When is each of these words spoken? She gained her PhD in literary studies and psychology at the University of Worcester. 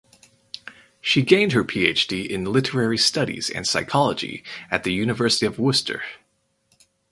She 0.99 1.21
gained 1.21 1.51
her 1.51 1.63
PhD 1.63 2.25
in 2.27 2.45
literary 2.45 2.97
studies 2.97 3.51
and 3.51 3.67
psychology 3.67 4.43
at 4.71 4.83
the 4.83 4.93
University 4.93 5.45
of 5.45 5.59
Worcester. 5.59 6.01